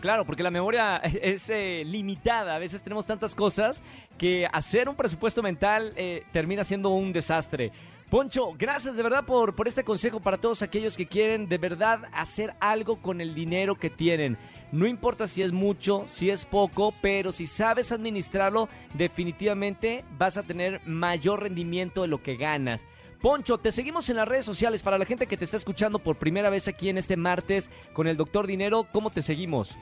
Claro, 0.00 0.24
porque 0.24 0.42
la 0.44 0.50
memoria 0.50 0.98
es 0.98 1.48
eh, 1.50 1.82
limitada. 1.84 2.54
A 2.54 2.58
veces 2.58 2.80
tenemos 2.82 3.06
tantas 3.06 3.34
cosas 3.34 3.82
que 4.18 4.46
hacer 4.52 4.88
un 4.88 4.94
presupuesto 4.94 5.42
mental 5.42 5.94
eh, 5.96 6.22
termina 6.32 6.62
siendo 6.64 6.90
un 6.90 7.12
desastre. 7.12 7.72
Poncho, 8.10 8.54
gracias 8.58 8.96
de 8.96 9.04
verdad 9.04 9.24
por, 9.24 9.54
por 9.54 9.68
este 9.68 9.84
consejo 9.84 10.18
para 10.18 10.36
todos 10.36 10.62
aquellos 10.62 10.96
que 10.96 11.06
quieren 11.06 11.48
de 11.48 11.58
verdad 11.58 12.00
hacer 12.12 12.54
algo 12.58 13.00
con 13.00 13.20
el 13.20 13.36
dinero 13.36 13.76
que 13.76 13.88
tienen. 13.88 14.36
No 14.72 14.88
importa 14.88 15.28
si 15.28 15.42
es 15.42 15.52
mucho, 15.52 16.06
si 16.08 16.28
es 16.28 16.44
poco, 16.44 16.92
pero 17.00 17.30
si 17.30 17.46
sabes 17.46 17.92
administrarlo, 17.92 18.68
definitivamente 18.94 20.04
vas 20.18 20.36
a 20.36 20.42
tener 20.42 20.80
mayor 20.86 21.44
rendimiento 21.44 22.02
de 22.02 22.08
lo 22.08 22.20
que 22.20 22.34
ganas. 22.34 22.84
Poncho, 23.20 23.58
te 23.58 23.70
seguimos 23.70 24.10
en 24.10 24.16
las 24.16 24.26
redes 24.26 24.44
sociales 24.44 24.82
para 24.82 24.98
la 24.98 25.04
gente 25.04 25.28
que 25.28 25.36
te 25.36 25.44
está 25.44 25.56
escuchando 25.56 26.00
por 26.00 26.16
primera 26.16 26.50
vez 26.50 26.66
aquí 26.66 26.88
en 26.88 26.98
este 26.98 27.16
martes 27.16 27.70
con 27.92 28.08
el 28.08 28.16
Doctor 28.16 28.48
Dinero. 28.48 28.88
¿Cómo 28.92 29.10
te 29.10 29.22
seguimos? 29.22 29.76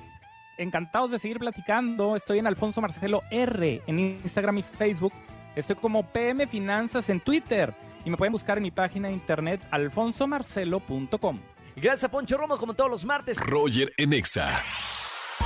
encantados 0.59 1.13
de 1.13 1.21
seguir 1.21 1.39
platicando. 1.39 2.17
Estoy 2.17 2.41
en 2.41 2.47
Alfonso 2.47 2.81
Marcelo 2.81 3.23
R 3.31 3.81
en 3.87 3.99
Instagram 3.99 4.59
y 4.59 4.63
Facebook. 4.63 5.13
Estoy 5.57 5.77
como 5.77 6.03
PM 6.03 6.47
Finanzas 6.47 7.09
en 7.09 7.21
Twitter. 7.21 7.73
Y 8.09 8.11
me 8.11 8.17
pueden 8.17 8.33
buscar 8.33 8.57
en 8.57 8.63
mi 8.63 8.71
página 8.71 9.09
de 9.09 9.15
internet 9.15 9.61
alfonsomarcelo.com. 9.71 11.41
Gracias 11.77 12.05
a 12.05 12.11
Poncho 12.11 12.39
Romo 12.39 12.57
como 12.57 12.73
todos 12.73 12.91
los 12.91 13.05
martes. 13.05 13.37
Roger 13.39 13.93
en 13.99 14.15
Exa. 14.15 14.65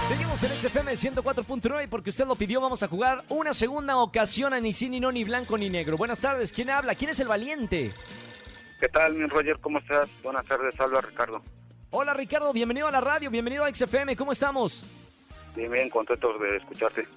Seguimos 0.06 0.40
en 0.44 0.50
XFM 0.50 0.92
104.9 0.92 1.84
y 1.84 1.86
porque 1.88 2.10
usted 2.10 2.24
lo 2.24 2.36
pidió 2.36 2.60
vamos 2.60 2.84
a 2.84 2.86
jugar 2.86 3.24
una 3.30 3.52
segunda 3.52 3.96
ocasión 3.96 4.54
a 4.54 4.60
ni 4.60 4.72
sí, 4.72 4.88
ni 4.88 5.00
no, 5.00 5.10
ni 5.10 5.24
blanco, 5.24 5.58
ni 5.58 5.70
negro. 5.70 5.96
Buenas 5.96 6.20
tardes, 6.20 6.52
¿quién 6.52 6.70
habla? 6.70 6.94
¿Quién 6.94 7.10
es 7.10 7.18
el 7.18 7.26
valiente? 7.26 7.90
¿Qué 8.78 8.86
tal, 8.86 9.14
mi 9.14 9.26
Roger? 9.26 9.58
¿Cómo 9.60 9.80
estás? 9.80 10.08
Buenas 10.22 10.46
tardes, 10.46 10.78
habla 10.78 11.00
Ricardo. 11.00 11.42
Hola 11.90 12.14
Ricardo, 12.14 12.52
bienvenido 12.52 12.86
a 12.86 12.92
la 12.92 13.00
radio, 13.00 13.28
bienvenido 13.28 13.64
a 13.64 13.74
XFM, 13.74 14.14
¿cómo 14.14 14.30
estamos? 14.30 14.84
Bien, 15.56 15.68
bien, 15.72 15.90
contentos 15.90 16.40
de 16.40 16.58
escucharte. 16.58 17.08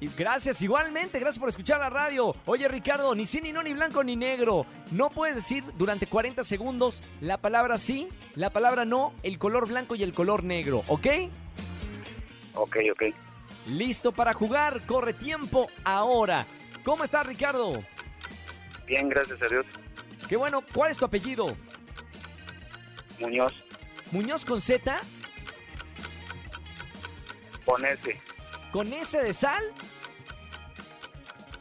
Y 0.00 0.08
gracias, 0.08 0.62
igualmente, 0.62 1.18
gracias 1.18 1.40
por 1.40 1.48
escuchar 1.48 1.80
la 1.80 1.90
radio. 1.90 2.34
Oye 2.46 2.68
Ricardo, 2.68 3.14
ni 3.14 3.26
sí, 3.26 3.40
ni 3.40 3.52
no, 3.52 3.62
ni 3.62 3.72
blanco, 3.72 4.04
ni 4.04 4.14
negro. 4.14 4.64
No 4.92 5.10
puedes 5.10 5.34
decir 5.34 5.64
durante 5.76 6.06
40 6.06 6.44
segundos 6.44 7.02
la 7.20 7.38
palabra 7.38 7.78
sí, 7.78 8.08
la 8.36 8.50
palabra 8.50 8.84
no, 8.84 9.12
el 9.24 9.38
color 9.38 9.68
blanco 9.68 9.96
y 9.96 10.04
el 10.04 10.14
color 10.14 10.44
negro, 10.44 10.84
¿ok? 10.86 11.06
Ok, 12.54 12.76
ok. 12.92 13.02
Listo 13.66 14.12
para 14.12 14.34
jugar, 14.34 14.86
corre 14.86 15.14
tiempo 15.14 15.68
ahora. 15.84 16.46
¿Cómo 16.84 17.02
estás 17.02 17.26
Ricardo? 17.26 17.70
Bien, 18.86 19.08
gracias 19.08 19.42
a 19.42 19.46
Dios. 19.46 19.66
Qué 20.28 20.36
bueno, 20.36 20.62
¿cuál 20.72 20.92
es 20.92 20.96
tu 20.96 21.04
apellido? 21.04 21.46
Muñoz, 23.20 23.52
Muñoz 24.12 24.44
con 24.44 24.60
Z, 24.60 24.94
ponete. 27.64 28.20
Con 28.72 28.92
S 28.92 29.18
de 29.20 29.34
sal. 29.34 29.62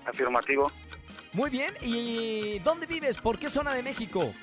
Afirmativo, 0.05 0.71
Muy 1.33 1.49
bien, 1.49 1.75
¿y 1.81 2.59
dónde 2.59 2.85
vives? 2.85 3.19
¿Por 3.19 3.37
qué 3.37 3.49
zona 3.49 3.73
de 3.73 3.83
México? 3.83 4.33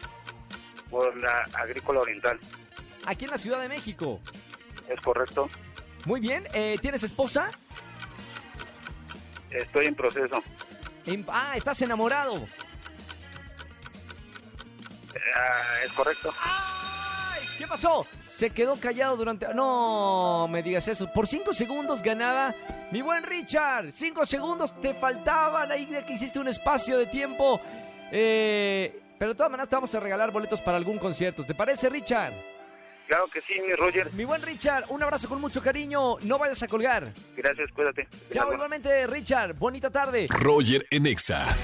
por 0.90 1.16
la 1.16 1.44
agrícola 1.54 2.00
oriental. 2.00 2.38
Aquí 3.06 3.24
en 3.24 3.32
la 3.32 3.38
Ciudad 3.38 3.60
de 3.60 3.68
México. 3.68 4.20
¿Es 4.88 5.02
correcto? 5.02 5.48
Muy 6.06 6.20
bien, 6.20 6.46
eh, 6.54 6.76
¿tienes 6.80 7.02
esposa? 7.02 7.48
Estoy 9.50 9.86
en 9.86 9.94
proceso. 9.96 10.40
En- 11.06 11.24
ah, 11.28 11.54
estás 11.56 11.80
enamorado. 11.82 12.46
Ah, 15.36 15.60
¿Es 15.84 15.92
correcto? 15.92 16.32
¡Ay! 16.44 17.42
¿Qué 17.58 17.66
pasó? 17.66 18.06
Se 18.36 18.50
quedó 18.50 18.74
callado 18.74 19.16
durante... 19.16 19.46
No 19.54 20.48
me 20.50 20.60
digas 20.60 20.88
eso. 20.88 21.06
Por 21.12 21.28
cinco 21.28 21.52
segundos 21.52 22.02
ganaba 22.02 22.52
mi 22.90 23.00
buen 23.00 23.22
Richard. 23.22 23.92
Cinco 23.92 24.26
segundos 24.26 24.78
te 24.80 24.92
faltaban 24.92 25.70
ahí 25.70 25.86
de 25.86 26.04
que 26.04 26.14
hiciste 26.14 26.40
un 26.40 26.48
espacio 26.48 26.98
de 26.98 27.06
tiempo. 27.06 27.60
Eh, 28.10 29.00
pero 29.20 29.32
de 29.32 29.36
todas 29.36 29.52
maneras 29.52 29.68
te 29.68 29.76
vamos 29.76 29.94
a 29.94 30.00
regalar 30.00 30.32
boletos 30.32 30.60
para 30.60 30.76
algún 30.76 30.98
concierto. 30.98 31.44
¿Te 31.46 31.54
parece, 31.54 31.88
Richard? 31.88 32.32
Claro 33.06 33.28
que 33.28 33.40
sí, 33.40 33.54
mi 33.64 33.72
Roger. 33.74 34.12
Mi 34.14 34.24
buen 34.24 34.42
Richard, 34.42 34.86
un 34.88 35.00
abrazo 35.00 35.28
con 35.28 35.40
mucho 35.40 35.62
cariño. 35.62 36.16
No 36.22 36.36
vayas 36.36 36.60
a 36.64 36.66
colgar. 36.66 37.12
Gracias, 37.36 37.70
cuídate. 37.72 38.08
Chao, 38.32 38.52
igualmente, 38.52 39.06
Richard. 39.06 39.54
Bonita 39.54 39.90
tarde. 39.90 40.26
Roger 40.28 40.84
en 40.90 41.06
Exa. 41.06 41.56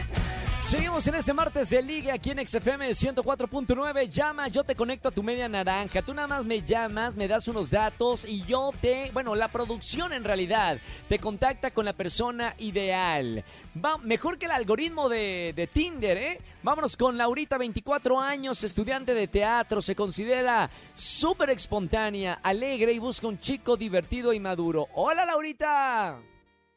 Seguimos 0.63 1.09
en 1.09 1.15
este 1.17 1.33
martes 1.33 1.71
de 1.71 1.83
Liga 1.83 2.15
aquí 2.15 2.31
en 2.31 2.47
XFM 2.47 2.91
104.9. 2.91 4.09
Llama, 4.09 4.47
yo 4.49 4.63
te 4.63 4.77
conecto 4.77 5.09
a 5.09 5.11
tu 5.11 5.23
media 5.23 5.49
naranja. 5.49 6.03
Tú 6.03 6.15
nada 6.15 6.29
más 6.29 6.45
me 6.45 6.63
llamas, 6.63 7.17
me 7.17 7.27
das 7.27 7.49
unos 7.49 7.71
datos 7.71 8.25
y 8.25 8.45
yo 8.45 8.71
te. 8.81 9.11
Bueno, 9.13 9.35
la 9.35 9.49
producción 9.49 10.13
en 10.13 10.23
realidad 10.23 10.79
te 11.09 11.19
contacta 11.19 11.73
con 11.73 11.87
la 11.87 11.95
persona 11.95 12.55
ideal. 12.59 13.43
Va, 13.85 13.97
mejor 13.99 14.39
que 14.39 14.47
el 14.47 14.53
algoritmo 14.53 15.09
de, 15.09 15.55
de 15.57 15.67
Tinder, 15.67 16.17
¿eh? 16.19 16.39
Vámonos 16.63 16.97
con 16.97 17.17
Laurita, 17.17 17.59
24 17.59 18.21
años, 18.21 18.63
estudiante 18.63 19.13
de 19.15 19.27
teatro. 19.27 19.81
Se 19.83 19.97
considera 19.97 20.71
súper 20.95 21.51
espontánea, 21.51 22.39
alegre 22.43 22.93
y 22.93 22.99
busca 23.01 23.27
un 23.27 23.41
chico 23.41 23.77
divertido 23.77 24.33
y 24.33 24.39
maduro. 24.39 24.87
Hola, 24.95 25.25
Laurita. 25.25 26.21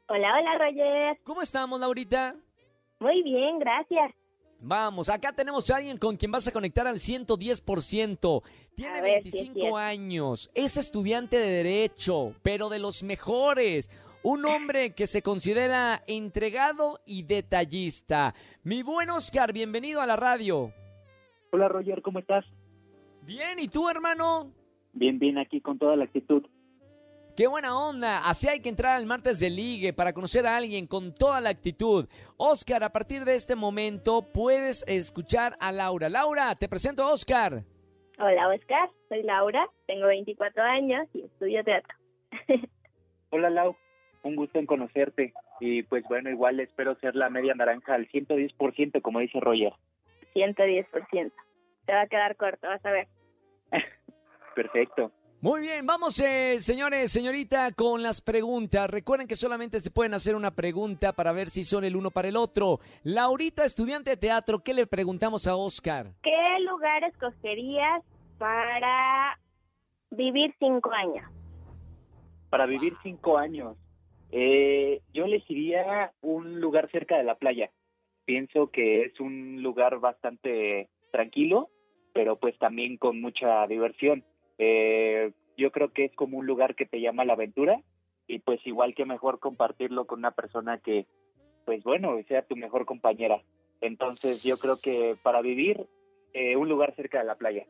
Hola, 0.08 0.28
hola, 0.40 0.58
Roger. 0.58 1.20
¿Cómo 1.24 1.42
estamos, 1.42 1.80
Laurita? 1.80 2.36
Muy 3.04 3.22
bien, 3.22 3.60
gracias. 3.60 4.14
Vamos, 4.62 5.10
acá 5.10 5.34
tenemos 5.34 5.70
a 5.70 5.76
alguien 5.76 5.98
con 5.98 6.16
quien 6.16 6.32
vas 6.32 6.48
a 6.48 6.54
conectar 6.54 6.88
al 6.88 6.96
110%. 6.96 8.44
Tiene 8.76 9.02
ver 9.02 9.24
si 9.24 9.28
es 9.28 9.34
25 9.34 9.54
cierto. 9.60 9.78
años, 9.78 10.50
es 10.56 10.78
estudiante 10.78 11.36
de 11.38 11.50
Derecho, 11.64 12.34
pero 12.44 12.70
de 12.70 12.80
los 12.80 13.04
mejores. 13.04 13.90
Un 14.24 14.46
hombre 14.46 14.92
que 14.92 15.06
se 15.06 15.22
considera 15.22 16.02
entregado 16.08 17.02
y 17.06 17.24
detallista. 17.24 18.34
Mi 18.64 18.84
buen 18.84 19.10
Oscar, 19.10 19.52
bienvenido 19.52 20.00
a 20.00 20.06
la 20.06 20.16
radio. 20.16 20.72
Hola 21.52 21.68
Roger, 21.68 22.02
¿cómo 22.02 22.20
estás? 22.20 22.46
Bien, 23.24 23.60
¿y 23.60 23.68
tú, 23.68 23.90
hermano? 23.90 24.50
Bien, 24.94 25.20
bien, 25.20 25.38
aquí 25.40 25.60
con 25.60 25.78
toda 25.78 25.98
la 25.98 26.06
actitud. 26.06 26.44
Qué 27.36 27.48
buena 27.48 27.76
onda. 27.76 28.30
Así 28.30 28.48
hay 28.48 28.60
que 28.60 28.70
entrar 28.70 28.96
al 28.96 29.08
martes 29.08 29.40
de 29.40 29.50
ligue 29.50 29.92
para 29.92 30.14
conocer 30.14 30.46
a 30.46 30.56
alguien 30.56 30.86
con 30.86 31.16
toda 31.16 31.42
la 31.42 31.50
actitud. 31.50 32.08
Oscar, 32.38 32.84
a 32.84 32.92
partir 32.92 33.26
de 33.26 33.34
este 33.34 33.56
momento 33.56 34.22
puedes 34.22 34.84
escuchar 34.88 35.56
a 35.60 35.72
Laura. 35.72 36.10
Laura, 36.10 36.54
te 36.54 36.70
presento 36.70 37.02
a 37.02 37.12
Oscar. 37.12 37.64
Hola, 38.20 38.50
Oscar. 38.50 38.88
Soy 39.10 39.24
Laura, 39.24 39.68
tengo 39.88 40.06
24 40.08 40.62
años 40.62 41.08
y 41.16 41.24
estudio 41.24 41.64
teatro. 41.64 41.96
Hola 43.32 43.50
Lau, 43.50 43.76
un 44.22 44.36
gusto 44.36 44.60
en 44.60 44.68
conocerte. 44.68 45.34
Y 45.60 45.82
pues 45.82 46.04
bueno, 46.08 46.30
igual 46.30 46.60
espero 46.60 46.94
ser 47.00 47.16
la 47.16 47.32
media 47.32 47.56
naranja 47.56 47.96
al 47.96 48.08
110%, 48.10 49.02
como 49.02 49.20
dice 49.20 49.40
Roger. 49.40 49.74
110%. 50.36 51.32
Te 51.86 51.94
va 51.94 52.02
a 52.02 52.08
quedar 52.08 52.36
corto, 52.36 52.68
vas 52.68 52.86
a 52.86 52.92
ver. 52.92 53.08
Perfecto. 54.56 55.12
Muy 55.44 55.60
bien, 55.60 55.86
vamos, 55.86 56.22
eh, 56.22 56.58
señores, 56.60 57.12
señorita, 57.12 57.74
con 57.74 58.02
las 58.02 58.22
preguntas. 58.22 58.90
Recuerden 58.90 59.28
que 59.28 59.36
solamente 59.36 59.82
se 59.82 59.92
pueden 59.92 60.14
hacer 60.14 60.38
una 60.38 60.52
pregunta 60.52 61.12
para 61.12 61.34
ver 61.34 61.50
si 61.50 61.66
son 61.66 61.84
el 61.84 61.98
uno 61.98 62.12
para 62.12 62.30
el 62.30 62.38
otro. 62.38 62.80
Laurita, 63.04 63.66
estudiante 63.66 64.12
de 64.12 64.16
teatro, 64.16 64.60
¿qué 64.60 64.74
le 64.74 64.88
preguntamos 64.88 65.46
a 65.46 65.58
Oscar? 65.58 66.14
¿Qué 66.24 66.60
lugar 66.62 67.04
escogerías 67.04 68.06
para 68.38 69.38
vivir 70.12 70.56
cinco 70.60 70.94
años? 70.94 71.30
Para 72.50 72.66
vivir 72.66 72.94
cinco 73.04 73.38
años, 73.38 73.76
eh, 74.32 75.02
yo 75.14 75.26
elegiría 75.26 76.14
un 76.22 76.62
lugar 76.62 76.90
cerca 76.90 77.18
de 77.18 77.26
la 77.26 77.36
playa. 77.36 77.70
Pienso 78.24 78.72
que 78.72 79.02
es 79.02 79.20
un 79.20 79.62
lugar 79.62 80.00
bastante 80.00 80.88
tranquilo, 81.12 81.70
pero 82.14 82.38
pues 82.38 82.58
también 82.60 82.96
con 82.96 83.20
mucha 83.20 83.68
diversión. 83.68 84.24
Eh, 84.58 85.32
yo 85.58 85.72
creo 85.72 85.92
que 85.92 86.06
es 86.06 86.16
como 86.16 86.38
un 86.38 86.46
lugar 86.48 86.76
que 86.76 86.86
te 86.86 87.00
llama 87.02 87.26
la 87.26 87.34
aventura 87.34 87.82
y 88.28 88.40
pues 88.40 88.66
igual 88.66 88.96
que 88.96 89.06
mejor 89.06 89.40
compartirlo 89.40 90.06
con 90.06 90.20
una 90.20 90.32
persona 90.32 90.78
que, 90.80 91.06
pues 91.66 91.84
bueno, 91.84 92.18
sea 92.28 92.42
tu 92.44 92.56
mejor 92.56 92.86
compañera. 92.86 93.42
Entonces 93.82 94.42
yo 94.44 94.58
creo 94.58 94.78
que 94.82 95.16
para 95.24 95.42
vivir, 95.42 95.86
eh, 96.34 96.56
un 96.56 96.70
lugar 96.70 96.96
cerca 96.96 97.20
de 97.20 97.26
la 97.26 97.36
playa. 97.36 97.66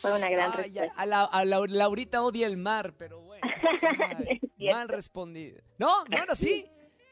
Fue 0.00 0.16
una 0.16 0.30
gran 0.30 0.52
Ay, 0.52 0.64
respuesta. 0.70 0.94
a, 0.96 1.06
la- 1.06 1.24
a 1.24 1.44
la- 1.44 1.66
Laurita 1.66 2.22
odia 2.22 2.46
el 2.46 2.56
mar, 2.56 2.92
pero 2.96 3.20
bueno. 3.20 3.42
Mal 4.58 4.88
respondido. 4.88 5.60
No, 5.78 6.04
no, 6.04 6.24
no, 6.24 6.34
sí. 6.34 6.64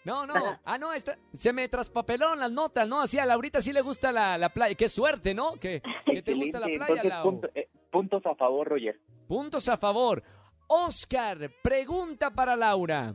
No, 0.04 0.24
no. 0.26 0.34
Ah, 0.64 0.78
no, 0.78 0.92
esta- 0.94 1.18
se 1.34 1.52
me 1.52 1.68
traspapelaron 1.68 2.38
las 2.38 2.50
notas, 2.52 2.88
¿no? 2.88 3.00
Así 3.00 3.18
a 3.18 3.26
Laurita 3.26 3.60
sí 3.60 3.72
le 3.72 3.82
gusta 3.82 4.12
la, 4.12 4.38
la 4.38 4.48
playa. 4.50 4.74
Qué 4.76 4.88
suerte, 4.88 5.34
¿no? 5.34 5.54
Que, 5.56 5.82
que 6.06 6.22
te 6.22 6.32
gusta 6.34 6.60
la 6.60 6.66
playa, 6.66 6.84
Entonces, 7.02 7.08
Lau. 7.10 7.22
punto- 7.24 7.48
eh, 7.54 7.68
puntos 7.90 8.24
a 8.26 8.34
favor, 8.34 8.68
Roger. 8.68 8.96
Puntos 9.28 9.68
a 9.68 9.76
favor. 9.76 10.22
Oscar, 10.66 11.50
pregunta 11.62 12.30
para 12.30 12.56
Laura. 12.56 13.14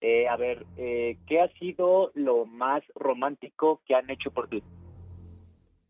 Eh, 0.00 0.28
a 0.28 0.36
ver, 0.36 0.66
eh, 0.76 1.18
¿qué 1.26 1.40
ha 1.40 1.48
sido 1.54 2.10
lo 2.14 2.44
más 2.44 2.82
romántico 2.94 3.80
que 3.86 3.94
han 3.94 4.10
hecho 4.10 4.30
por 4.30 4.48
ti? 4.48 4.62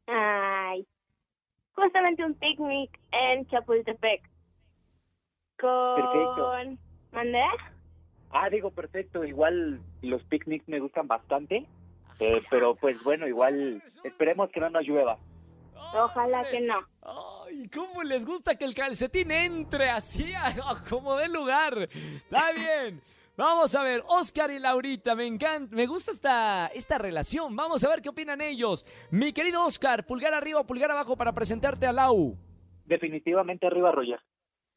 Ay, 0.07 0.87
justamente 1.75 2.25
un 2.25 2.35
picnic 2.35 2.99
en 3.11 3.47
Chapultepec. 3.49 4.23
Con... 5.59 5.97
Perfecto. 5.97 6.53
¿Mandé? 7.13 7.43
Ah, 8.31 8.49
digo, 8.51 8.71
perfecto. 8.71 9.25
Igual 9.25 9.81
los 10.03 10.23
picnics 10.25 10.69
me 10.69 10.81
gustan 10.81 11.09
bastante, 11.09 11.67
eh, 12.21 12.43
pero 12.51 12.75
pues 12.75 13.03
bueno, 13.03 13.27
igual 13.27 13.83
esperemos 14.05 14.51
que 14.51 14.61
no 14.61 14.71
nos 14.71 14.87
llueva. 14.87 15.19
Ojalá 15.95 16.45
que 16.51 16.61
no. 16.61 16.81
Ay, 17.57 17.69
¿cómo 17.69 18.03
les 18.03 18.27
gusta 18.27 18.55
que 18.55 18.65
el 18.65 18.75
calcetín 18.75 19.31
entre 19.31 19.89
así 19.89 20.33
como 20.89 21.17
de 21.17 21.29
lugar? 21.29 21.89
Está 21.91 22.53
bien. 22.53 23.01
Vamos 23.37 23.75
a 23.75 23.83
ver, 23.83 24.03
Oscar 24.09 24.51
y 24.51 24.59
Laurita, 24.59 25.15
me 25.15 25.27
encanta, 25.27 25.75
me 25.75 25.87
gusta 25.87 26.11
esta, 26.11 26.67
esta 26.69 26.99
relación. 26.99 27.55
Vamos 27.55 27.85
a 27.85 27.89
ver 27.89 28.03
qué 28.03 28.09
opinan 28.09 28.41
ellos. 28.41 28.85
Mi 29.11 29.33
querido 29.33 29.65
Oscar, 29.65 30.07
pulgar 30.07 30.35
arriba 30.35 30.61
o 30.61 30.67
pulgar 30.67 30.91
abajo 30.91 31.17
para 31.17 31.33
presentarte 31.33 31.87
a 31.87 31.93
Lau. 31.93 32.37
Definitivamente 32.85 33.67
arriba, 33.67 33.93
Roger. 33.93 34.21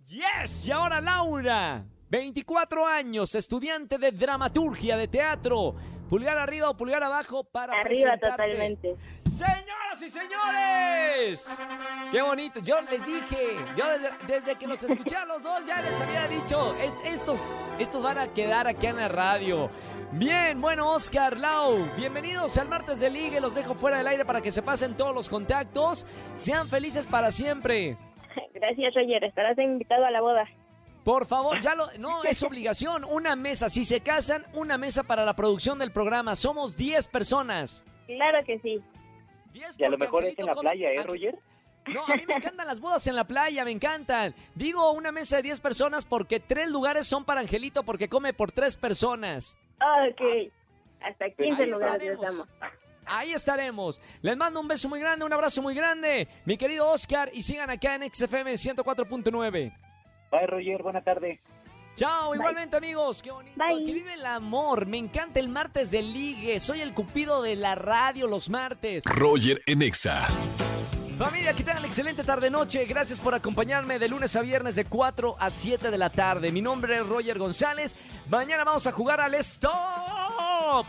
Yes, 0.05 0.65
y 0.65 0.71
ahora 0.71 1.01
Laura, 1.01 1.85
24 2.09 2.85
años, 2.85 3.35
estudiante 3.35 3.97
de 3.97 4.11
dramaturgia 4.11 4.97
de 4.97 5.07
teatro. 5.07 5.75
Pulgar 6.09 6.37
arriba 6.37 6.69
o 6.69 6.75
pulgar 6.75 7.03
abajo 7.03 7.43
para 7.43 7.73
Arriba 7.79 8.13
presentarte. 8.13 8.29
totalmente. 8.29 8.95
Señoras 9.29 10.01
y 10.01 10.09
señores, 10.09 11.61
qué 12.11 12.21
bonito. 12.21 12.59
Yo 12.61 12.81
les 12.81 13.05
dije, 13.05 13.37
yo 13.77 13.85
desde, 13.87 14.09
desde 14.27 14.55
que 14.55 14.67
los 14.67 14.83
escuché 14.83 15.15
a 15.15 15.25
los 15.25 15.43
dos 15.43 15.63
ya 15.65 15.79
les 15.81 16.01
había 16.01 16.27
dicho, 16.27 16.75
es- 16.75 16.95
estos, 17.05 17.39
estos 17.77 18.03
van 18.03 18.17
a 18.17 18.27
quedar 18.33 18.67
aquí 18.67 18.87
en 18.87 18.97
la 18.97 19.07
radio. 19.07 19.69
Bien, 20.11 20.59
bueno, 20.59 20.89
Oscar, 20.89 21.37
Lau, 21.37 21.87
bienvenidos 21.95 22.57
al 22.57 22.67
martes 22.67 22.99
de 22.99 23.09
Ligue. 23.11 23.39
Los 23.39 23.53
dejo 23.55 23.75
fuera 23.75 23.99
del 23.99 24.07
aire 24.07 24.25
para 24.25 24.41
que 24.41 24.49
se 24.51 24.61
pasen 24.63 24.97
todos 24.97 25.13
los 25.13 25.29
contactos. 25.29 26.05
Sean 26.33 26.67
felices 26.67 27.05
para 27.05 27.29
siempre. 27.29 27.95
Gracias, 28.53 28.93
Roger. 28.95 29.23
Estarás 29.23 29.57
invitado 29.59 30.05
a 30.05 30.11
la 30.11 30.21
boda. 30.21 30.45
Por 31.09 31.25
favor, 31.25 31.59
ya 31.59 31.73
lo. 31.73 31.87
No, 31.97 32.23
es 32.23 32.43
obligación. 32.43 33.03
Una 33.03 33.35
mesa. 33.35 33.67
Si 33.67 33.83
se 33.83 34.01
casan, 34.01 34.45
una 34.53 34.77
mesa 34.77 35.01
para 35.01 35.25
la 35.25 35.35
producción 35.35 35.79
del 35.79 35.91
programa. 35.91 36.35
Somos 36.35 36.77
10 36.77 37.07
personas. 37.07 37.83
Claro 38.05 38.45
que 38.45 38.59
sí. 38.59 38.79
10 39.51 39.79
Y 39.79 39.85
a 39.85 39.89
lo 39.89 39.97
mejor 39.97 40.23
es 40.23 40.37
en 40.37 40.45
la 40.45 40.53
playa, 40.53 40.91
¿eh, 40.91 41.01
Roger? 41.01 41.35
No, 41.87 42.05
a 42.05 42.15
mí 42.15 42.23
me 42.27 42.35
encantan 42.35 42.67
las 42.67 42.79
bodas 42.79 43.07
en 43.07 43.15
la 43.15 43.23
playa, 43.23 43.65
me 43.65 43.71
encantan. 43.71 44.35
Digo 44.53 44.91
una 44.91 45.11
mesa 45.11 45.37
de 45.37 45.41
10 45.41 45.59
personas 45.61 46.05
porque 46.05 46.39
tres 46.39 46.69
lugares 46.69 47.07
son 47.07 47.25
para 47.25 47.39
Angelito 47.39 47.81
porque 47.81 48.07
come 48.07 48.35
por 48.35 48.51
tres 48.51 48.77
personas. 48.77 49.57
Ok. 49.77 50.51
Hasta 51.01 51.31
15 51.31 51.63
Ahí 51.63 51.69
lugares 51.71 52.11
estaremos. 52.11 52.47
Ahí 53.07 53.33
estaremos. 53.33 53.99
Les 54.21 54.37
mando 54.37 54.59
un 54.59 54.67
beso 54.67 54.87
muy 54.87 54.99
grande, 54.99 55.25
un 55.25 55.33
abrazo 55.33 55.63
muy 55.63 55.73
grande, 55.73 56.27
mi 56.45 56.55
querido 56.55 56.87
Oscar, 56.87 57.31
y 57.33 57.41
sigan 57.41 57.71
acá 57.71 57.95
en 57.95 58.13
XFM 58.13 58.53
104.9. 58.53 59.88
Bye, 60.31 60.47
Roger. 60.47 60.83
Buena 60.83 61.01
tarde. 61.01 61.39
Chao, 61.95 62.33
igualmente 62.33 62.77
amigos, 62.77 63.21
qué 63.21 63.29
bonito. 63.29 63.57
Bye. 63.57 63.85
Que 63.85 63.93
vive 63.93 64.13
el 64.13 64.25
amor, 64.25 64.85
me 64.85 64.97
encanta 64.97 65.37
el 65.41 65.49
martes 65.49 65.91
de 65.91 66.01
ligue, 66.01 66.57
soy 66.61 66.79
el 66.79 66.93
cupido 66.93 67.41
de 67.41 67.57
la 67.57 67.75
radio 67.75 68.25
los 68.25 68.49
martes. 68.49 69.03
Roger 69.03 69.61
en 69.65 69.81
Exa. 69.81 70.27
Familia, 71.17 71.53
que 71.53 71.65
tengan 71.65 71.83
excelente 71.83 72.23
tarde-noche. 72.23 72.85
Gracias 72.85 73.19
por 73.19 73.35
acompañarme 73.35 73.99
de 73.99 74.07
lunes 74.07 74.33
a 74.37 74.41
viernes 74.41 74.75
de 74.75 74.85
4 74.85 75.35
a 75.37 75.49
7 75.49 75.91
de 75.91 75.97
la 75.97 76.09
tarde. 76.09 76.53
Mi 76.53 76.61
nombre 76.61 76.95
es 76.95 77.05
Roger 77.05 77.37
González. 77.37 77.97
Mañana 78.29 78.63
vamos 78.63 78.87
a 78.87 78.93
jugar 78.93 79.19
al 79.19 79.35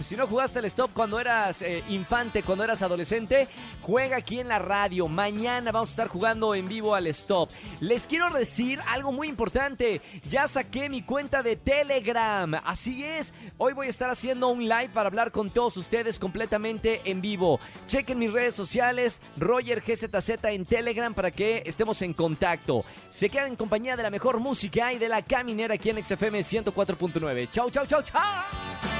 Si 0.03 0.15
no 0.15 0.27
jugaste 0.27 0.59
al 0.59 0.67
Stop 0.67 0.91
cuando 0.93 1.19
eras 1.19 1.63
eh, 1.63 1.83
infante, 1.89 2.43
cuando 2.43 2.65
eras 2.65 2.83
adolescente, 2.83 3.49
juega 3.81 4.19
aquí 4.19 4.39
en 4.39 4.49
la 4.49 4.59
radio. 4.59 5.09
Mañana 5.09 5.73
vamos 5.73 5.89
a 5.89 5.93
estar 5.93 6.09
jugando 6.09 6.55
en 6.55 6.69
vivo 6.69 6.95
al 6.95 7.07
Stop. 7.07 7.49
Les 7.81 8.07
quiero 8.07 8.31
decir 8.31 8.79
algo 8.87 9.11
muy 9.11 9.29
importante. 9.29 10.03
Ya 10.29 10.47
saqué 10.49 10.91
mi 10.91 11.01
cuenta 11.03 11.43
de 11.43 11.57
Telegram. 11.57 12.57
Así 12.63 13.05
es. 13.05 13.33
Hoy 13.57 13.73
voy 13.73 13.87
a 13.87 13.91
estar 13.91 14.11
haciendo 14.11 14.49
un 14.49 14.69
live 14.69 14.91
para 14.93 15.09
hablar 15.09 15.33
con 15.33 15.51
todos 15.51 15.79
ustedes 15.79 16.19
completamente 16.19 17.01
en 17.07 17.23
vivo. 17.23 17.59
Chequen 17.87 18.19
mis 18.19 18.33
redes 18.33 18.55
sociales, 18.55 19.23
Roger 19.39 19.81
GZZ 19.81 20.45
en 20.45 20.67
Telegram 20.67 21.15
para 21.15 21.31
que 21.31 21.63
estemos 21.65 22.03
en 22.03 22.13
contacto. 22.13 22.85
Se 23.09 23.31
quedan 23.31 23.49
en 23.49 23.57
compañía 23.57 23.97
de 23.97 24.03
la 24.03 24.11
mejor 24.11 24.41
música 24.41 24.93
y 24.93 24.99
de 24.99 25.09
la 25.09 25.23
caminera 25.23 25.75
aquí 25.75 25.89
en 25.89 26.05
XFM 26.05 26.41
104.9. 26.41 27.51
Chau, 27.51 27.71
chau, 27.71 27.87
chau, 27.87 28.03
chau. 28.03 29.00